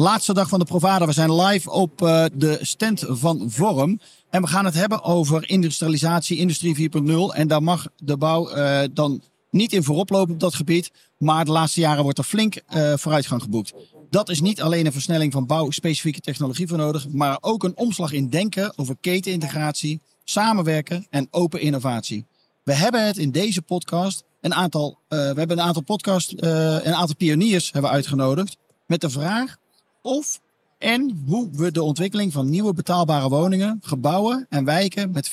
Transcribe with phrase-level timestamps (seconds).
[0.00, 1.06] laatste dag van de Provada.
[1.06, 4.00] We zijn live op uh, de stand van Vorm.
[4.30, 7.12] En we gaan het hebben over industrialisatie, industrie 4.0.
[7.34, 10.90] En daar mag de bouw uh, dan niet in voorop lopen op dat gebied.
[11.18, 13.72] Maar de laatste jaren wordt er flink uh, vooruitgang geboekt.
[14.10, 17.08] Dat is niet alleen een versnelling van bouwspecifieke technologie voor nodig.
[17.08, 22.26] Maar ook een omslag in denken over ketenintegratie, samenwerken en open innovatie.
[22.62, 27.16] We hebben het in deze podcast een aantal, we hebben een aantal podcast, een aantal
[27.16, 28.56] pioniers hebben uitgenodigd.
[28.86, 29.56] Met de vraag
[30.02, 30.40] of
[30.78, 35.32] en hoe we de ontwikkeling van nieuwe betaalbare woningen, gebouwen en wijken met 50%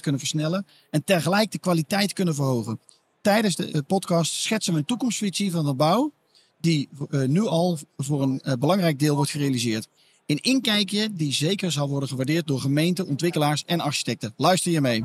[0.00, 2.80] kunnen versnellen en tegelijk de kwaliteit kunnen verhogen.
[3.20, 6.12] Tijdens de podcast schetsen we een toekomstvisie van de bouw
[6.60, 9.88] die uh, nu al voor een uh, belangrijk deel wordt gerealiseerd.
[10.26, 14.32] Een inkijkje die zeker zal worden gewaardeerd door gemeenten, ontwikkelaars en architecten.
[14.36, 15.02] Luister je mee.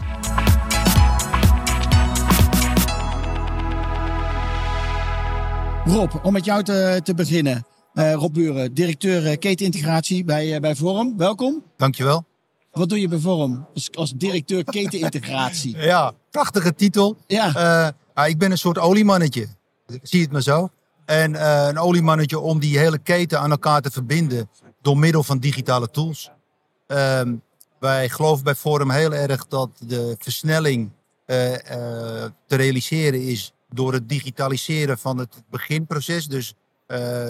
[5.86, 7.66] Rob, om met jou te, te beginnen.
[7.94, 11.18] Uh, Rob Buren, directeur uh, ketenintegratie bij, uh, bij Vorm.
[11.18, 11.64] Welkom.
[11.78, 12.26] Dankjewel.
[12.72, 15.78] Wat doe je bij Vorm als, als directeur ketenintegratie?
[15.92, 17.18] ja, prachtige titel.
[17.28, 17.94] Ja.
[18.26, 19.48] ik ben een soort oliemannetje.
[20.02, 20.70] Zie het maar zo.
[21.06, 24.50] En een oliemannetje om die hele keten aan elkaar te verbinden
[24.82, 26.32] door middel van digitale tools.
[26.88, 27.36] Ehm,
[27.80, 30.92] wij geloven bij Forum heel erg dat de versnelling
[31.26, 36.28] te realiseren is door het digitaliseren van het beginproces.
[36.28, 36.63] Dus uh,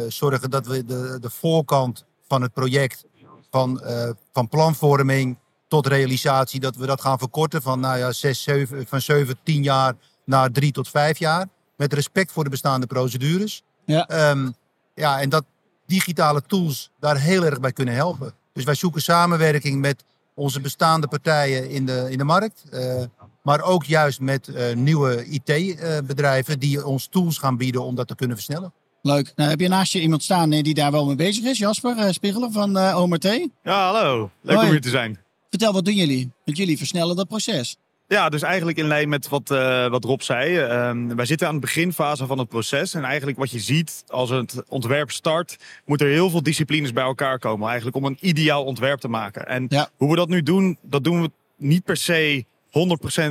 [0.07, 3.05] zorgen dat we de, de voorkant van het project,
[3.51, 8.43] van, uh, van planvorming tot realisatie, dat we dat gaan verkorten van, nou ja, 6,
[8.43, 9.95] 7, van 7, 10 jaar
[10.25, 11.47] naar 3 tot 5 jaar.
[11.77, 13.63] Met respect voor de bestaande procedures.
[13.85, 14.29] Ja.
[14.31, 14.55] Um,
[14.95, 15.43] ja, en dat
[15.85, 18.33] digitale tools daar heel erg bij kunnen helpen.
[18.53, 22.63] Dus wij zoeken samenwerking met onze bestaande partijen in de, in de markt.
[22.71, 23.03] Uh,
[23.43, 28.15] maar ook juist met uh, nieuwe IT-bedrijven die ons tools gaan bieden om dat te
[28.15, 28.73] kunnen versnellen.
[29.05, 29.31] Leuk.
[29.35, 31.57] Nou, heb je naast je iemand staan die daar wel mee bezig is?
[31.57, 33.23] Jasper uh, Spiegelen van uh, OMRT?
[33.63, 34.29] Ja, hallo.
[34.41, 34.67] Leuk Hoi.
[34.67, 35.19] om hier te zijn.
[35.49, 36.31] Vertel, wat doen jullie?
[36.45, 37.77] Want jullie versnellen dat proces.
[38.07, 40.63] Ja, dus eigenlijk in lijn met wat, uh, wat Rob zei.
[40.63, 42.93] Uh, wij zitten aan de beginfase van het proces.
[42.93, 47.03] En eigenlijk wat je ziet als het ontwerp start, moet er heel veel disciplines bij
[47.03, 47.67] elkaar komen.
[47.67, 49.47] Eigenlijk om een ideaal ontwerp te maken.
[49.47, 49.89] En ja.
[49.97, 52.45] hoe we dat nu doen, dat doen we niet per se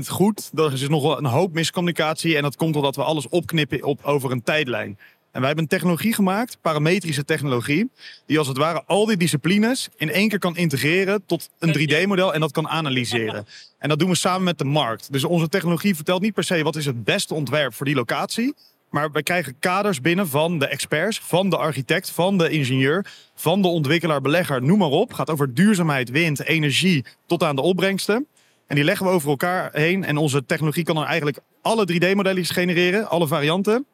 [0.05, 0.51] 100% goed.
[0.55, 2.37] Er is nog wel een hoop miscommunicatie.
[2.37, 4.99] En dat komt doordat we alles opknippen op, over een tijdlijn.
[5.33, 7.91] En wij hebben een technologie gemaakt, parametrische technologie,
[8.27, 12.35] die als het ware al die disciplines in één keer kan integreren tot een 3D-model
[12.35, 13.47] en dat kan analyseren.
[13.79, 15.13] En dat doen we samen met de markt.
[15.13, 18.55] Dus onze technologie vertelt niet per se wat is het beste ontwerp voor die locatie,
[18.91, 23.63] maar wij krijgen kaders binnen van de experts, van de architect, van de ingenieur, van
[23.63, 25.13] de ontwikkelaar, belegger, noem maar op.
[25.13, 28.27] Gaat over duurzaamheid, wind, energie tot aan de opbrengsten.
[28.67, 30.05] En die leggen we over elkaar heen.
[30.05, 33.87] En onze technologie kan dan eigenlijk alle 3D-modellen genereren, alle varianten.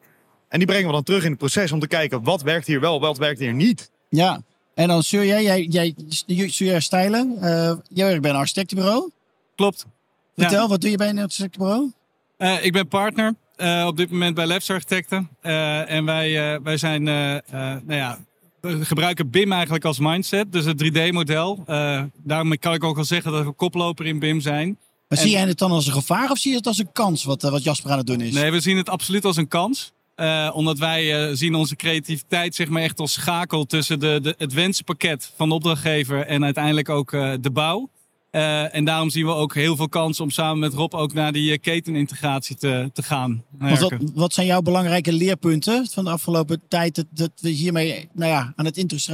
[0.49, 2.79] En die brengen we dan terug in het proces om te kijken wat werkt hier
[2.79, 3.89] wel, wat werkt hier niet.
[4.09, 4.41] Ja,
[4.73, 5.95] en dan zul jij, jij,
[6.25, 7.35] jij stijlen.
[7.35, 9.09] Uh, jij werkt bij een architectenbureau.
[9.55, 9.85] Klopt.
[10.35, 10.67] Vertel, ja.
[10.67, 11.91] wat doe je bij een architectenbureau?
[12.37, 15.29] Uh, ik ben partner uh, op dit moment bij Labs Architecten.
[15.41, 18.19] en wij, wij zijn, nou ja,
[18.61, 21.63] we gebruiken BIM eigenlijk als mindset, dus het 3D-model.
[22.23, 24.77] daarom kan ik ook wel zeggen dat we koploper in BIM zijn.
[25.07, 25.23] Maar en...
[25.23, 27.41] zie jij het dan als een gevaar of zie je het als een kans, wat,
[27.41, 28.33] wat Jasper aan het doen is?
[28.33, 29.91] Nee, we zien het absoluut als een kans.
[30.19, 34.35] Uh, omdat wij uh, zien onze creativiteit zeg maar echt als schakel tussen de, de,
[34.37, 37.89] het wensenpakket van de opdrachtgever en uiteindelijk ook uh, de bouw.
[38.71, 41.59] en daarom zien we ook heel veel kansen om samen met Rob ook naar die
[41.59, 43.43] ketenintegratie te, te gaan.
[43.59, 48.31] Wat, wat, zijn jouw belangrijke leerpunten van de afgelopen tijd dat, dat we hiermee nou
[48.31, 49.07] ja, aan het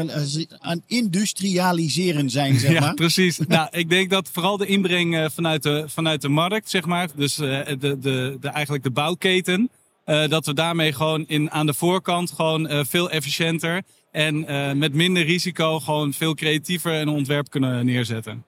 [0.60, 2.60] aan industrialiseren zijn?
[2.60, 2.81] Zeg maar?
[2.81, 3.38] ja, precies.
[3.48, 7.36] nou, ik denk dat vooral de inbreng vanuit, de, vanuit de markt, zeg maar, dus
[7.36, 9.69] de, de, de, eigenlijk de bouwketen.
[10.06, 14.72] Uh, dat we daarmee gewoon in, aan de voorkant gewoon uh, veel efficiënter en uh,
[14.72, 18.46] met minder risico gewoon veel creatiever een ontwerp kunnen neerzetten.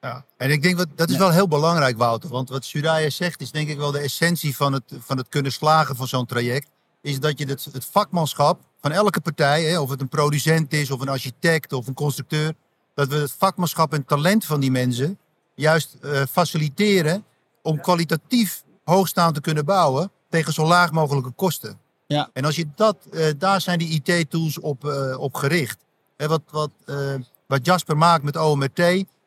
[0.00, 2.30] Ja, en ik denk dat dat is wel heel belangrijk, Wouter.
[2.30, 5.52] Want wat Suraya zegt is denk ik wel de essentie van het, van het kunnen
[5.52, 6.70] slagen van zo'n traject.
[7.00, 10.90] Is dat je het, het vakmanschap van elke partij, hè, of het een producent is,
[10.90, 12.52] of een architect of een constructeur,
[12.94, 15.18] dat we het vakmanschap en talent van die mensen
[15.54, 15.96] juist
[16.30, 17.24] faciliteren
[17.62, 21.78] om kwalitatief hoogstaand te kunnen bouwen tegen zo laag mogelijke kosten.
[22.06, 22.30] Ja.
[22.32, 25.84] En als je dat, uh, daar zijn die IT-tools op, uh, op gericht.
[26.16, 27.14] wat, wat, uh,
[27.46, 28.78] wat Jasper maakt met OMT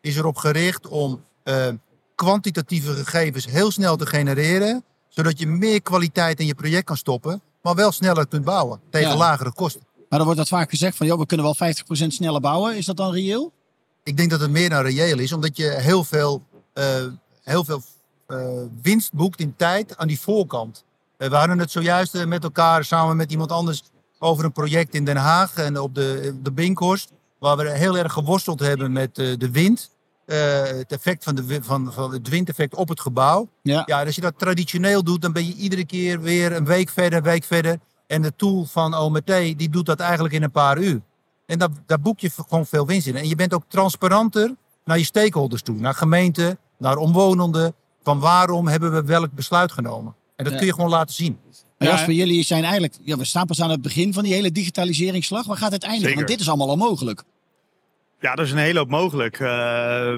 [0.02, 1.24] is erop gericht om
[2.16, 4.84] kwantitatieve gegevens heel snel te genereren.
[5.08, 7.42] Zodat je meer kwaliteit in je project kan stoppen.
[7.62, 9.82] Maar wel sneller kunt bouwen tegen lagere kosten.
[9.96, 12.78] Maar dan wordt dat vaak gezegd van, joh, we kunnen wel 50% sneller bouwen.
[12.78, 13.52] Is dat dan reëel?
[14.04, 15.32] Ik denk dat het meer dan reëel is.
[15.32, 16.44] Omdat je heel veel,
[17.44, 17.82] heel veel
[18.82, 20.85] winst boekt in tijd aan die voorkant.
[21.18, 23.84] We hadden het zojuist met elkaar samen met iemand anders
[24.20, 27.12] over een project in Den Haag en op de, de Binkhorst.
[27.40, 29.94] Waar we heel erg geworsteld hebben met uh, de wind.
[30.26, 33.50] Uh, het effect van, de, van, van het windeffect op het gebouw.
[33.62, 33.84] Ja.
[33.86, 37.18] ja, als je dat traditioneel doet, dan ben je iedere keer weer een week verder,
[37.18, 37.80] een week verder.
[38.08, 41.02] En de tool van OMT, die doet dat eigenlijk in een paar uur.
[41.46, 43.16] En daar, daar boek je gewoon veel winst in.
[43.16, 45.76] En je bent ook transparanter naar je stakeholders toe.
[45.76, 47.76] Naar gemeenten, naar omwonenden.
[48.04, 50.16] Van waarom hebben we welk besluit genomen.
[50.36, 51.38] En dat kun je gewoon laten zien.
[51.78, 54.52] Maar Jasper, jullie zijn eigenlijk, ja, we staan pas aan het begin van die hele
[54.52, 55.46] digitaliseringsslag.
[55.46, 56.16] Waar gaat het eindigen?
[56.16, 57.24] Want dit is allemaal al mogelijk.
[58.20, 59.40] Ja, er is een hele hoop mogelijk.
[59.40, 59.48] Uh,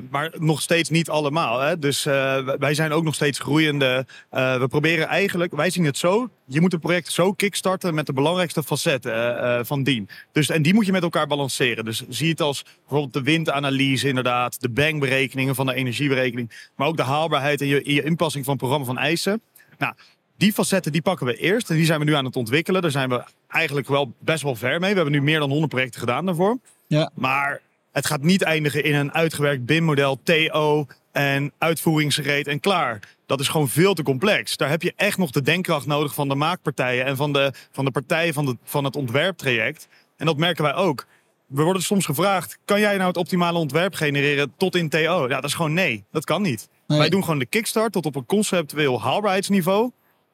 [0.10, 1.60] maar nog steeds niet allemaal.
[1.60, 1.80] Hè?
[1.80, 4.06] Dus uh, wij zijn ook nog steeds groeiende.
[4.32, 6.30] Uh, we proberen eigenlijk, wij zien het zo.
[6.46, 10.10] Je moet een project zo kickstarten met de belangrijkste facetten van dien.
[10.32, 11.86] Dus, en die moet je met elkaar balanceren.
[11.86, 14.62] Dus zie het als bijvoorbeeld de windanalyse inderdaad.
[14.62, 16.70] De bangberekeningen van de energieberekening.
[16.76, 19.42] Maar ook de haalbaarheid en je, je inpassing van het programma van eisen.
[19.78, 19.94] Nou,
[20.38, 22.82] die facetten die pakken we eerst en die zijn we nu aan het ontwikkelen.
[22.82, 24.90] Daar zijn we eigenlijk wel best wel ver mee.
[24.90, 26.58] We hebben nu meer dan 100 projecten gedaan daarvoor.
[26.88, 27.12] Ja.
[27.14, 33.00] Maar het gaat niet eindigen in een uitgewerkt BIM-model, TO en uitvoeringsgereed en klaar.
[33.26, 34.58] Dat is gewoon veel te complex.
[34.58, 37.86] Daar heb je echt nog de denkkracht nodig van de maakpartijen en van de, van
[37.86, 39.88] de partijen van, de, van het ontwerptraject.
[40.18, 41.06] En dat merken wij ook.
[41.46, 45.28] We worden soms gevraagd: kan jij nou het optimale ontwerp genereren tot in TO?
[45.28, 46.04] Ja, dat is gewoon nee.
[46.12, 46.70] Dat kan niet.
[46.88, 49.92] Wij doen gewoon de kickstart tot op een conceptueel haalbaarheidsniveau.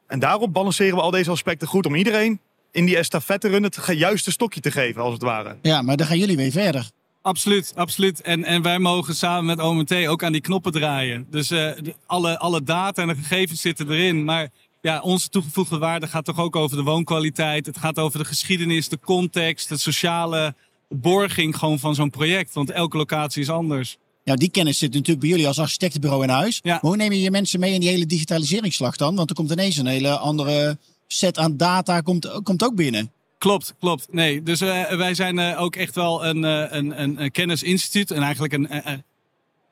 [0.07, 2.39] En daarop balanceren we al deze aspecten goed om iedereen
[2.71, 5.55] in die estafette run het juiste stokje te geven, als het ware.
[5.61, 6.89] Ja, maar dan gaan jullie weer verder.
[7.21, 8.21] Absoluut, absoluut.
[8.21, 11.27] En, en wij mogen samen met OMT ook aan die knoppen draaien.
[11.29, 11.71] Dus uh,
[12.05, 14.23] alle, alle data en de gegevens zitten erin.
[14.23, 14.49] Maar
[14.81, 17.65] ja, onze toegevoegde waarde gaat toch ook over de woonkwaliteit.
[17.65, 20.55] Het gaat over de geschiedenis, de context, de sociale
[20.89, 22.53] borging gewoon van zo'n project.
[22.53, 23.97] Want elke locatie is anders.
[24.23, 26.59] Ja, die kennis zit natuurlijk bij jullie als architectenbureau in huis.
[26.61, 26.77] Ja.
[26.81, 29.15] hoe neem je je mensen mee in die hele digitaliseringsslag dan?
[29.15, 30.77] Want er komt ineens een hele andere
[31.07, 33.11] set aan data komt, komt ook binnen.
[33.37, 34.07] Klopt, klopt.
[34.11, 38.11] Nee, dus uh, wij zijn uh, ook echt wel een, uh, een, een, een, kennisinstituut
[38.11, 39.03] en eigenlijk een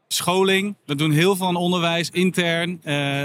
[0.07, 0.75] scholing.
[0.86, 2.81] We doen heel veel aan onderwijs, intern.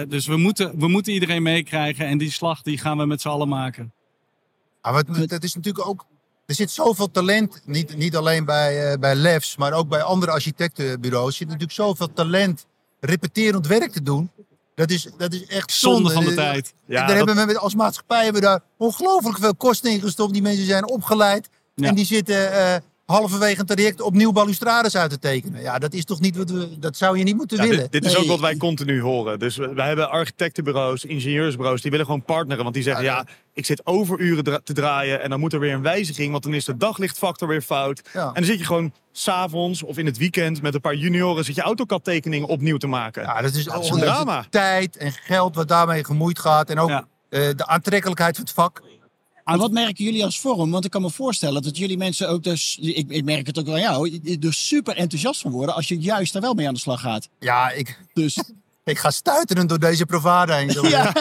[0.08, 3.28] dus we moeten, we moeten iedereen meekrijgen en die slag die gaan we met z'n
[3.28, 3.92] allen maken.
[4.80, 6.06] Ah, wat, dat is natuurlijk ook
[6.46, 10.32] er zit zoveel talent, niet, niet alleen bij, uh, bij LEFs, maar ook bij andere
[10.32, 11.26] architectenbureaus.
[11.26, 12.66] Er zit natuurlijk zoveel talent
[13.00, 14.30] repeterend werk te doen.
[14.74, 16.74] Dat is, dat is echt zonde, van de tijd.
[16.86, 20.32] Ja, daar hebben we als maatschappij hebben we daar ongelooflijk veel kosten in gestopt.
[20.32, 21.48] Die mensen zijn opgeleid.
[21.74, 25.62] En die zitten halverwege een traject opnieuw balustrades uit te tekenen.
[25.62, 26.78] Ja, dat is toch niet wat we.
[26.78, 27.78] Dat zou je niet moeten willen.
[27.78, 29.38] Dit, dit is ook wat wij continu horen.
[29.38, 32.62] Dus wij hebben architectenbureaus, ingenieursbureaus, die willen gewoon partneren.
[32.62, 35.82] Want die zeggen: ja, ik zit overuren te draaien en dan moet er weer een
[35.82, 38.02] wijziging, want dan is de daglichtfactor weer fout.
[38.12, 41.54] En dan zit je gewoon s'avonds of in het weekend met een paar junioren zit
[41.54, 43.22] je AutoCAD-tekeningen opnieuw te maken.
[43.22, 44.46] Ja, dat is, dat is een drama.
[44.50, 47.00] Tijd en geld wat daarmee gemoeid gaat en ook uh,
[47.30, 48.82] de aantrekkelijkheid van het vak.
[49.46, 50.70] En wat merken jullie als vorm?
[50.70, 53.66] Want ik kan me voorstellen dat jullie mensen ook dus, ik, ik merk het ook
[53.66, 56.80] wel jou, er super enthousiast van worden als je juist daar wel mee aan de
[56.80, 57.28] slag gaat.
[57.38, 58.38] Ja, ik, dus.
[58.84, 60.74] ik ga stuiteren door deze Provada heen.
[60.88, 61.12] Ja.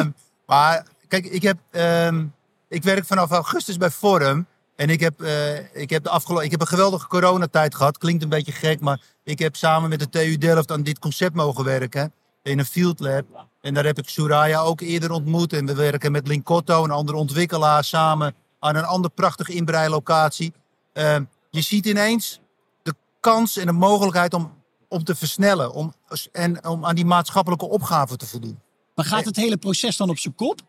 [0.00, 0.14] um,
[0.46, 2.34] maar kijk, ik, heb, um,
[2.68, 4.46] ik werk vanaf augustus bij Forum.
[4.76, 7.98] En ik heb, uh, ik, heb de afgelopen, ik heb een geweldige coronatijd gehad.
[7.98, 11.34] Klinkt een beetje gek, maar ik heb samen met de TU Delft aan dit concept
[11.34, 12.12] mogen werken.
[12.42, 13.24] In een field lab.
[13.64, 15.52] En daar heb ik Suraya ook eerder ontmoet.
[15.52, 20.52] En we werken met Linkotto, een andere ontwikkelaar, samen aan een andere prachtige inbreilocatie.
[20.92, 21.16] Uh,
[21.50, 22.40] je ziet ineens
[22.82, 24.52] de kans en de mogelijkheid om,
[24.88, 25.72] om te versnellen.
[25.72, 25.94] Om,
[26.32, 28.60] en om aan die maatschappelijke opgave te voldoen.
[28.94, 30.60] Maar gaat het hele proces dan op zijn kop?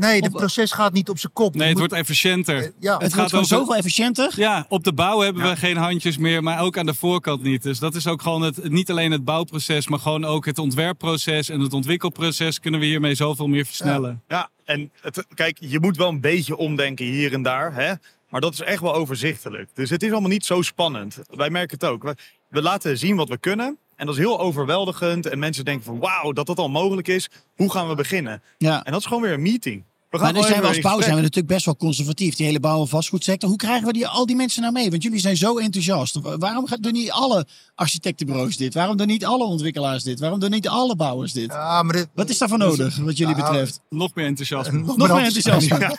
[0.00, 1.54] Nee, het proces gaat niet op zijn kop.
[1.54, 2.56] Nee, het wordt efficiënter.
[2.56, 2.92] Uh, ja.
[2.92, 4.32] Het, het gaat gewoon zoveel efficiënter.
[4.36, 7.62] Ja, op de bouw hebben we geen handjes meer, maar ook aan de voorkant niet.
[7.62, 11.48] Dus dat is ook gewoon het, niet alleen het bouwproces, maar gewoon ook het ontwerpproces
[11.48, 14.22] en het ontwikkelproces kunnen we hiermee zoveel meer versnellen.
[14.28, 17.92] Ja, ja en het, kijk, je moet wel een beetje omdenken hier en daar, hè?
[18.30, 19.70] maar dat is echt wel overzichtelijk.
[19.74, 21.18] Dus het is allemaal niet zo spannend.
[21.30, 22.02] Wij merken het ook.
[22.02, 22.16] We,
[22.48, 23.78] we laten zien wat we kunnen.
[23.96, 25.26] En dat is heel overweldigend.
[25.26, 27.30] En mensen denken van wauw, dat dat al mogelijk is.
[27.56, 28.42] Hoe gaan we beginnen?
[28.58, 28.84] Ja.
[28.84, 29.84] En dat is gewoon weer een meeting.
[30.10, 32.34] Maar zijn we als bouw zijn we natuurlijk best wel conservatief.
[32.34, 33.48] Die hele bouw- en vastgoedsector.
[33.48, 34.90] Hoe krijgen we die, al die mensen nou mee?
[34.90, 36.18] Want jullie zijn zo enthousiast.
[36.38, 38.74] Waarom doen niet alle architectenbureaus dit?
[38.74, 40.20] Waarom doen niet alle ontwikkelaars dit?
[40.20, 41.50] Waarom doen niet alle bouwers dit?
[41.52, 43.80] Ja, maar dit, Wat is daarvoor nodig, wat jullie Nou, betreft?
[43.88, 44.78] Nog meer enthousiasme.
[44.78, 45.98] nog, Nog meer enthousiasme.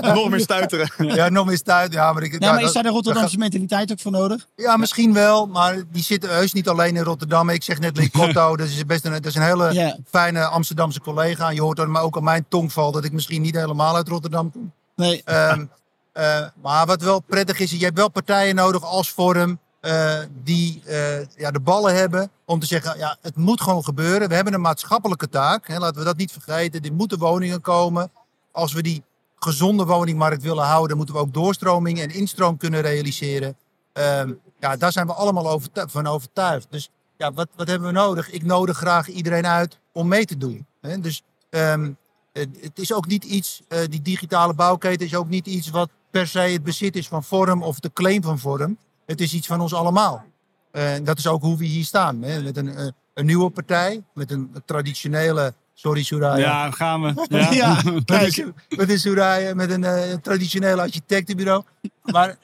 [0.14, 0.90] Nog meer stuiteren.
[1.14, 1.92] Ja, nog meer stuit.
[1.92, 4.46] Ja, maar, ik, Ja, ja, maar is daar de dat Rotterdamse mentaliteit ook voor nodig?
[4.56, 7.48] Ja, misschien wel, maar die zitten heus niet alleen in Rotterdam.
[7.48, 9.96] Ik zeg net Licotto, dat is best een, dat is een hele Ja.
[10.10, 11.50] fijne Amsterdamse collega.
[11.50, 14.50] Je hoort dan maar ook aan mijn tongval dat ik misschien niet helemaal uit Rotterdam
[14.50, 14.72] kom.
[14.96, 15.22] Nee.
[15.24, 15.64] Ehm,
[16.12, 20.82] eh, maar wat wel prettig is, je hebt wel partijen nodig als Forum eh, die
[20.84, 24.28] eh, ja, de ballen hebben om te zeggen, ja, het moet gewoon gebeuren.
[24.28, 26.82] We hebben een maatschappelijke taak, hè, laten we dat niet vergeten.
[26.82, 28.10] Er moeten woningen komen.
[28.52, 29.02] Als we die
[29.38, 33.56] gezonde woningmarkt willen houden, moeten we ook doorstroming en instroom kunnen realiseren.
[33.92, 36.66] Ehm, ja, daar zijn we allemaal overtu- van overtuigd.
[36.70, 38.30] Dus ja, wat, wat hebben we nodig?
[38.30, 40.66] Ik nodig graag iedereen uit om mee te doen.
[40.80, 41.00] Hè?
[41.00, 41.90] Dus ehm,
[42.38, 45.90] het het is ook niet iets, eh, die digitale bouwketen is ook niet iets wat
[46.10, 48.78] per se het bezit is van Vorm of de claim van Vorm.
[49.06, 50.24] Het is iets van ons allemaal.
[50.70, 52.22] En dat is ook hoe we hier staan.
[52.22, 52.42] Hè?
[52.42, 57.26] Met een, eh, een nieuwe partij, met een traditionele, sorry Suraya, Ja, gaan we.
[57.50, 57.82] Ja.
[58.04, 58.52] Kijk.
[58.76, 61.62] met een Suraya, met een eh, traditioneel architectenbureau.
[62.02, 62.36] Maar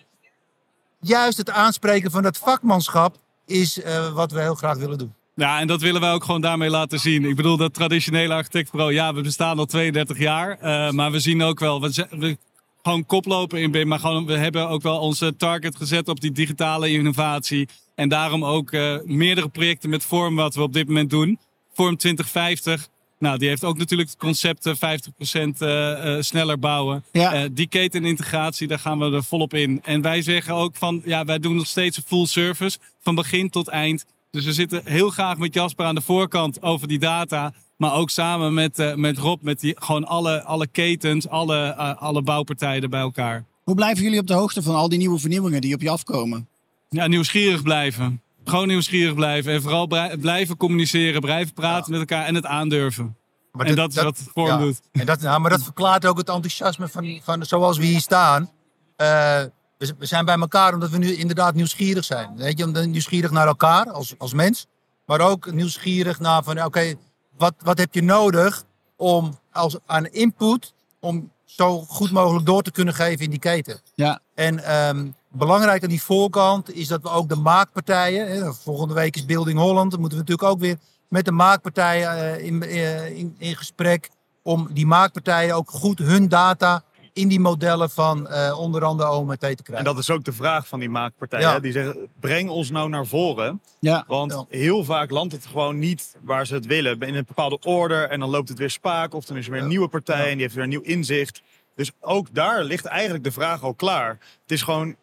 [1.00, 5.14] juist het aanspreken van dat vakmanschap is eh, wat we heel graag willen doen.
[5.34, 7.24] Ja, en dat willen wij ook gewoon daarmee laten zien.
[7.24, 10.58] Ik bedoel, dat traditionele architectbureau, ja, we bestaan al 32 jaar.
[10.58, 12.38] eh, maar we zien ook wel, we, we
[12.82, 13.88] gewoon koplopen in BIM.
[13.88, 17.68] Maar gewoon, we hebben ook wel onze target gezet op die digitale innovatie.
[17.94, 21.38] En daarom ook eh, meerdere projecten met Vorm wat we op dit moment doen.
[21.72, 22.88] Vorm 2050.
[23.18, 27.04] Nou, die heeft ook natuurlijk het concept eh, 50% eh, sneller bouwen.
[27.12, 27.32] Ja.
[27.34, 29.80] Eh, die ketenintegratie, daar gaan we er volop in.
[29.84, 32.78] En wij zeggen ook van, ja, wij doen nog steeds een full service.
[33.02, 34.04] Van begin tot eind.
[34.34, 37.52] Dus we zitten heel graag met Jasper aan de voorkant over die data.
[37.76, 42.02] Maar ook samen met, eh, met Rob, met die, gewoon alle, alle ketens, alle, eh,
[42.02, 43.44] alle bouwpartijen bij elkaar.
[43.62, 46.48] Hoe blijven jullie op de hoogte van al die nieuwe vernieuwingen die op je afkomen?
[46.88, 48.22] Ja, nieuwsgierig blijven.
[48.44, 49.52] Gewoon nieuwsgierig blijven.
[49.52, 49.86] En vooral
[50.20, 53.16] blijven communiceren, blijven praten met elkaar en het aandurven.
[53.52, 54.80] Maar en dat, is wat Vorm ja, doet.
[54.92, 58.50] En dat, nou, maar dat verklaart ook het enthousiasme van, van zoals we hier staan.
[58.96, 59.42] Eh,
[59.88, 62.36] we, we zijn bij elkaar omdat we nu inderdaad nieuwsgierig zijn.
[62.36, 64.66] Weet je, nieuwsgierig naar elkaar als, als mens.
[65.06, 66.94] Maar ook nieuwsgierig naar van, oké,
[67.36, 68.64] wat, wat heb je nodig
[68.96, 73.80] om als, aan input om zo goed mogelijk door te kunnen geven in die keten.
[73.94, 74.20] Ja.
[74.34, 79.16] En ehm, belangrijk aan die voorkant is dat we ook de maakpartijen, hè, volgende week
[79.16, 83.18] is Building Holland, dan moeten we natuurlijk ook weer met de maakpartijen eh, in, eh,
[83.18, 84.10] in, in gesprek
[84.42, 86.82] om die maakpartijen ook goed hun data
[87.14, 89.76] in die modellen van eh, onder andere OMT te krijgen.
[89.76, 91.48] En dat is ook de vraag van die maakpartijen.
[91.48, 91.60] Ja.
[91.60, 93.60] Die zeggen, breng ons nou naar voren.
[93.80, 94.04] Ja.
[94.06, 94.44] Want Ja.
[94.58, 97.00] heel vaak landt het gewoon niet waar ze het willen.
[97.00, 99.14] In een bepaalde order en dan loopt het weer spaak.
[99.14, 99.70] Of dan is er weer een Ja.
[99.72, 100.24] nieuwe partij Ja.
[100.26, 101.42] en die heeft weer een nieuw inzicht.
[101.76, 104.08] Dus ook daar ligt eigenlijk de vraag al klaar.
[104.42, 104.96] Het is gewoon,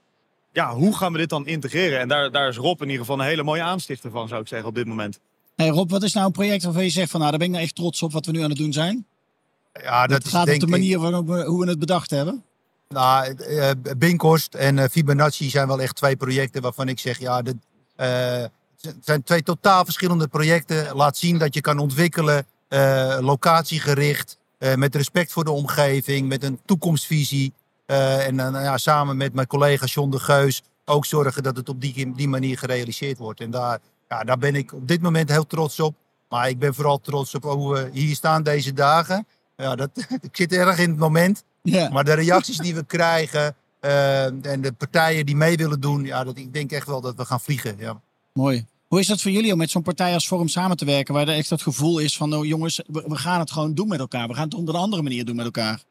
[0.51, 1.99] ja, hoe gaan we dit dan integreren?
[1.99, 4.47] En daar, daar is Rob in ieder geval een hele mooie aanstichter van, zou ik
[4.47, 5.19] zeggen, op dit moment.
[5.55, 7.53] Hey Rob, wat is nou een project waarvan je zegt van nou, daar ben ik
[7.53, 9.05] nou echt trots op wat we nu aan het doen zijn?
[9.73, 12.43] Ja, dat Het is gaat op de manier waarop we, hoe we het bedacht hebben.
[12.89, 17.41] Nou, eh, Binkhorst en eh, Fibonacci zijn wel echt twee projecten waarvan ik zeg, ja,
[17.41, 17.55] dit,
[17.95, 18.43] eh,
[18.81, 20.95] het zijn twee totaal verschillende projecten.
[20.95, 26.43] Laat zien dat je kan ontwikkelen, eh, locatiegericht, eh, met respect voor de omgeving, met
[26.43, 27.53] een toekomstvisie.
[27.85, 31.69] Eh, en dan ja, samen met mijn collega John de Geus ook zorgen dat het
[31.69, 33.39] op die, die manier gerealiseerd wordt.
[33.39, 35.95] En daar, ja, daar ben ik op dit moment heel trots op.
[36.29, 39.27] Maar ik ben vooral trots op hoe we hier staan deze dagen.
[39.61, 39.89] Ja, dat,
[40.21, 41.43] ik zit erg in het moment.
[41.61, 41.89] Ja.
[41.89, 46.23] Maar de reacties die we krijgen eh, en de partijen die mee willen doen, ja,
[46.23, 47.75] dat, ik denk echt wel dat we gaan vliegen.
[47.77, 48.01] Ja.
[48.33, 48.65] Mooi.
[48.87, 51.27] Hoe is dat voor jullie om met zo'n partij als Forum samen te werken, waar
[51.27, 53.99] er echt dat gevoel is van, nou jongens, we, we gaan het gewoon doen met
[53.99, 54.27] elkaar.
[54.27, 55.81] We gaan het op een andere manier doen met elkaar.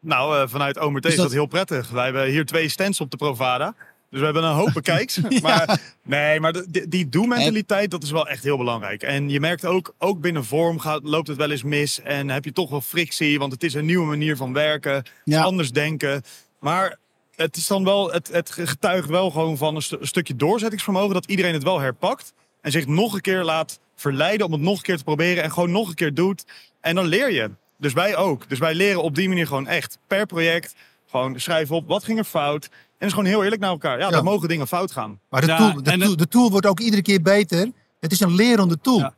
[0.00, 1.24] Nou, eh, vanuit OMT Is is dat...
[1.24, 1.90] dat- heel prettig.
[1.90, 3.74] Wij hebben hier twee stands op de Provada.
[4.10, 5.20] Dus we hebben een hoop bekijks.
[5.42, 9.02] Maar nee, maar die, die do-mentaliteit, dat is wel echt heel belangrijk.
[9.02, 12.00] En je merkt ook, ook binnen vorm gaat, loopt het wel eens mis.
[12.00, 15.04] En heb je toch wel frictie, want het is een nieuwe manier van werken.
[15.24, 15.42] Ja.
[15.42, 16.22] anders denken.
[16.60, 16.98] Maar
[17.36, 21.14] het is dan wel, het, het getuigt wel gewoon van een, een stukje doorzettingsvermogen.
[21.14, 22.32] Dat iedereen het wel herpakt.
[22.60, 25.42] En zich nog een keer laat verleiden om het nog een keer te proberen.
[25.42, 26.44] En gewoon nog een keer doet.
[26.80, 27.50] En dan leer je.
[27.78, 28.48] Dus wij ook.
[28.48, 30.74] Dus wij leren op die manier gewoon echt per project.
[31.10, 32.68] Gewoon schrijven op, wat ging er fout?
[33.00, 33.98] En is gewoon heel eerlijk naar elkaar.
[33.98, 34.10] Ja, Ja.
[34.10, 35.20] dan mogen dingen fout gaan.
[35.30, 37.70] Maar de, Ja, tool, de, tool, de tool wordt ook iedere keer beter.
[38.00, 38.98] Het is een lerende tool.
[38.98, 39.14] Ja.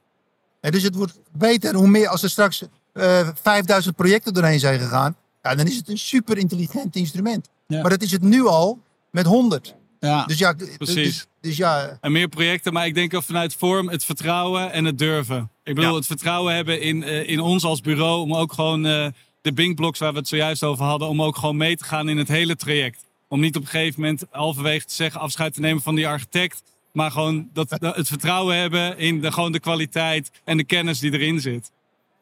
[0.61, 2.63] En dus het wordt beter hoe meer als er straks
[2.93, 5.17] eh 5000 projecten doorheen zijn gegaan.
[5.43, 7.49] Ja, dan is het een super intelligent instrument.
[7.67, 7.81] Ja.
[7.81, 8.79] Maar dat is het nu al
[9.11, 9.75] met 100.
[10.01, 10.25] Ja.
[10.25, 10.97] Dus ja, d- Precies.
[10.97, 14.85] Dus, dus ja, En meer projecten, maar ik denk ook vanuit vorm het vertrouwen en
[14.85, 15.51] het durven.
[15.65, 15.97] Ik bedoel, Ja.
[15.97, 19.07] het vertrouwen hebben in, eh, in ons als bureau om ook gewoon eh,
[19.41, 22.19] de Bing-blocks waar we het zojuist over hadden, om ook gewoon mee te gaan in
[22.19, 23.05] het hele traject.
[23.33, 26.63] Om niet op een gegeven moment halverwege te zeggen afscheid te nemen van die architect.
[26.93, 31.13] Maar gewoon dat, het vertrouwen hebben in de, gewoon de kwaliteit en de kennis die
[31.13, 31.71] erin zit.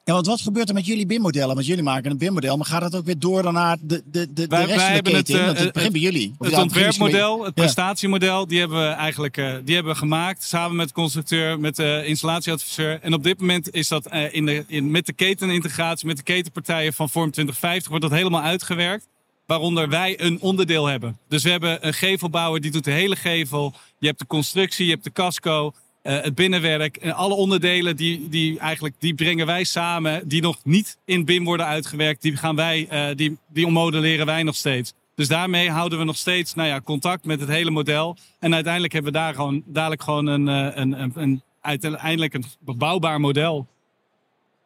[0.05, 1.55] Ja, want wat gebeurt er met jullie BIM-modellen?
[1.55, 4.47] Want jullie maken een BIM-model, maar gaat dat ook weer door naar de, de, de,
[4.47, 5.45] wij, de rest van de keten?
[5.45, 6.35] Het, uh, het begint bij jullie.
[6.38, 10.43] Het, ontwerpmodel, het prestatiemodel, die hebben we eigenlijk uh, die hebben we gemaakt.
[10.43, 13.00] Samen met de constructeur, met de installatieadviseur.
[13.02, 16.23] En op dit moment is dat uh, in de, in, met de ketenintegratie, met de
[16.23, 19.07] ketenpartijen van Vorm 2050, wordt dat helemaal uitgewerkt
[19.50, 21.19] waaronder wij een onderdeel hebben.
[21.28, 23.75] Dus we hebben een gevelbouwer die doet de hele gevel.
[23.99, 26.97] Je hebt de constructie, je hebt de casco, uh, het binnenwerk.
[26.97, 31.45] En alle onderdelen die, die eigenlijk die brengen wij samen, die nog niet in BIM
[31.45, 34.92] worden uitgewerkt, die gaan wij, uh, die, die ommodelleren wij nog steeds.
[35.14, 38.16] Dus daarmee houden we nog steeds nou ja, contact met het hele model.
[38.38, 42.45] En uiteindelijk hebben we daar gewoon dadelijk gewoon een, uh, een, een, een, uiteindelijk een
[42.61, 43.66] bebouwbaar model.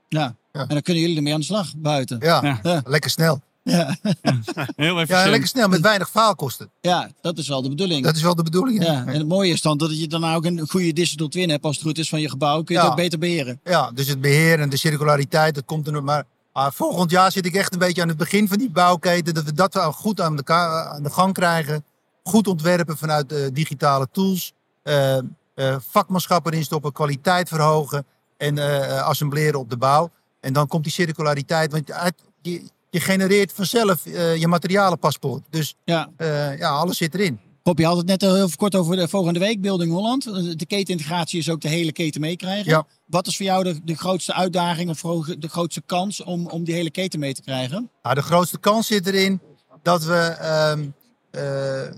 [0.09, 0.37] Ja.
[0.53, 0.61] ja.
[0.61, 2.19] en dan kunnen jullie ermee aan de slag buiten.
[2.21, 2.61] ja.
[2.63, 2.83] ja.
[2.85, 3.41] lekker snel.
[3.65, 3.97] Ja.
[4.77, 5.17] Heel even.
[5.17, 6.71] Ja, lekker snel met weinig faalkosten.
[6.81, 8.05] Ja, dat is wel de bedoeling.
[8.05, 8.85] Dat is wel de bedoeling.
[8.85, 9.07] Ja.
[9.07, 11.77] En het mooie is dan dat je dan ook een goede digital twin hebt als
[11.77, 12.63] het goed is van je gebouw.
[12.63, 13.61] Kun je het ook beter beheren.
[13.65, 16.25] Ja, dus het beheer en de circulariteit, dat komt er nog maar.
[16.53, 19.35] Maar volgend jaar zit ik echt een beetje aan het begin van die bouwketen.
[19.35, 21.85] Dat we dat wel goed aan de, aan de gang krijgen.
[22.23, 24.53] Goed ontwerpen vanuit de digitale tools.
[24.85, 25.17] Uh,
[25.55, 28.07] uh, vakmanschap erin stoppen, kwaliteit verhogen.
[28.37, 30.11] En uh, assembleren op de bouw.
[30.41, 31.73] En dan komt die circulariteit.
[31.73, 32.63] Want uit, je,
[32.95, 35.43] je genereert vanzelf uh, je materialenpaspoort.
[35.51, 36.11] Dus ja.
[36.19, 37.41] Uh, ja, alles zit erin.
[37.63, 40.25] Rob, je had het net heel even kort over de volgende week, Building Holland.
[40.59, 42.71] De ketenintegratie is ook de hele keten meekrijgen.
[42.71, 42.87] Ja.
[43.07, 45.01] Wat is voor jou de, de grootste uitdaging of
[45.39, 47.91] de grootste kans om, om die hele keten mee te krijgen?
[48.03, 49.41] Nou, de grootste kans zit erin
[49.83, 51.93] dat we uh,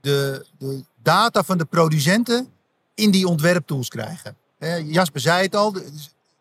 [0.00, 2.48] de, de data van de producenten
[2.94, 4.36] in die ontwerptools krijgen.
[4.84, 5.72] Jasper zei het al,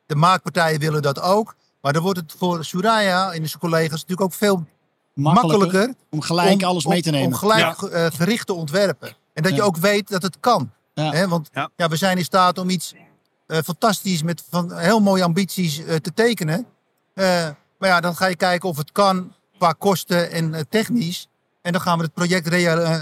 [0.05, 1.55] de maakpartijen willen dat ook.
[1.81, 4.65] Maar dan wordt het voor Suraya en zijn collega's natuurlijk ook veel
[5.13, 7.27] makkelijker, om gelijk alles mee te nemen.
[7.27, 8.09] Om gelijk ja.
[8.09, 9.15] gericht te ontwerpen.
[9.33, 10.71] En dat je ook weet dat het kan.
[10.93, 11.27] Ja.
[11.27, 11.87] Want ja.
[11.87, 12.93] we zijn in staat om iets
[13.47, 16.65] uh, fantastisch met van heel mooie ambities uh, te tekenen.
[17.77, 21.27] maar ja, dan ga je kijken of het kan qua kosten en technisch.
[21.61, 22.47] En dan gaan we het project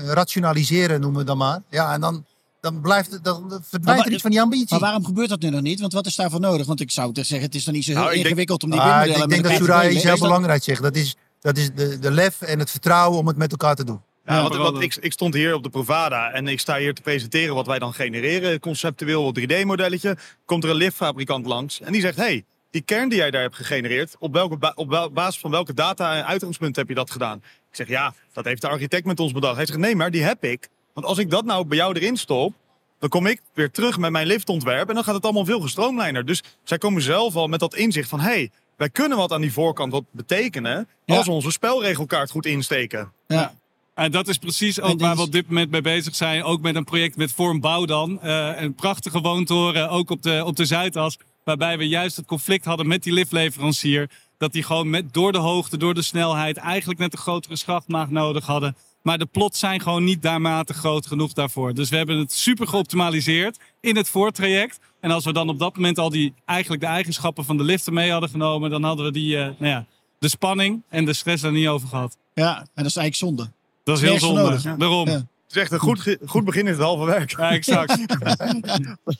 [0.05, 1.61] rationaliseren, noemen we dan maar.
[1.69, 2.25] Ja, en dan
[2.59, 4.67] dan, blijft, dan verdwijnt er iets van die ambitie.
[4.69, 5.79] Maar waarom gebeurt dat nu nog niet?
[5.79, 6.65] Want wat is daarvoor nodig?
[6.65, 9.05] Want ik zou zeggen, het is dan niet zo heel nou, ingewikkeld om die ah,
[9.05, 10.81] Ik denk dat Suraya iets heel belangrijks zegt.
[10.81, 13.83] Dat is, dat is de, de lef en het vertrouwen om het met elkaar te
[13.83, 14.01] doen.
[14.25, 17.55] Ja, want, ik, ik, stond hier op de Provada en ik sta hier te presenteren
[17.55, 18.59] wat wij dan genereren.
[18.59, 20.17] Conceptueel 3D-modelletje.
[20.45, 22.17] Komt er een liftfabrikant langs en die zegt...
[22.17, 26.15] Hey, die kern die jij daar hebt gegenereerd, op, welke op basis van welke data
[26.15, 27.37] en uitgangspunt heb je dat gedaan?
[27.69, 29.55] Ik zeg, ja, dat heeft de architect met ons bedacht.
[29.55, 30.69] Hij zegt, nee, maar die heb ik.
[30.97, 32.53] Want als ik dat nou bij jou erin stop,
[32.99, 36.25] dan kom ik weer terug met mijn liftontwerp en dan gaat het allemaal veel gestroomlijner.
[36.25, 39.53] Dus zij komen zelf al met dat inzicht van, hey, wij kunnen wat aan die
[39.53, 43.11] voorkant wat betekenen als we onze spelregelkaart goed insteken.
[43.27, 43.53] Ja.
[43.93, 46.43] En dat is precies ook waar we op dit moment mee bezig zijn.
[46.43, 48.19] Ook met een project met Vormbouw dan.
[48.23, 51.17] Uh, een prachtige woontoren, ook op de, op de Zuidas.
[51.43, 54.09] Waarbij we juist het conflict hadden met die liftleverancier.
[54.37, 56.57] Dat die gewoon met, door de hoogte, door de snelheid...
[56.57, 58.75] eigenlijk net een grotere schachtmaag nodig hadden.
[59.07, 61.73] Maar de plots zijn gewoon niet daarmate groot genoeg daarvoor.
[61.73, 64.79] Dus we hebben het super geoptimaliseerd in het voortraject.
[64.99, 67.93] En als we dan op dat moment al die, eigenlijk de eigenschappen van de liften
[67.93, 69.85] mee hadden genomen, dan hadden we die, uh, nou ja,
[70.19, 72.17] de spanning en de stress daar niet over gehad.
[72.33, 73.51] Ja, en dat is eigenlijk zonde.
[73.83, 74.59] Dat is heel zonde.
[74.61, 74.75] Ja.
[74.75, 75.07] Daarom.
[75.07, 75.13] Ja.
[75.13, 77.37] Het is echt een goed, goed begin in het halve werk.
[77.37, 77.97] Ja, exact.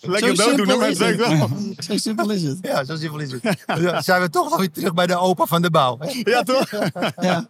[0.02, 1.50] Lekker dooddoen, maar het werkt wel.
[1.78, 2.58] Zo simpel is het.
[2.62, 3.63] Ja, zo simpel is het.
[3.65, 5.97] Dan zijn we toch weer terug bij de opa van de bouw.
[6.00, 6.21] Hè?
[6.23, 6.71] Ja, toch?
[7.15, 7.50] ja.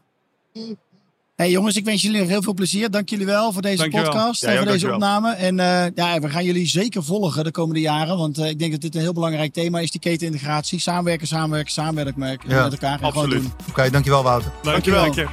[1.38, 2.91] Hey jongens, ik wens jullie nog heel veel plezier.
[2.91, 5.32] Dank jullie wel voor deze podcast en voor deze opname.
[5.32, 8.17] En uh, ja, we gaan jullie zeker volgen de komende jaren.
[8.17, 10.80] Want uh, ik denk dat dit een heel belangrijk thema is, die ketenintegratie.
[10.80, 13.00] Samenwerken, samenwerken, samenwerken met, ja, met elkaar.
[13.00, 13.43] En absoluut.
[13.45, 14.52] Oké, okay, dankjewel Wouter.
[14.62, 15.02] Dankjewel.
[15.02, 15.32] dankjewel.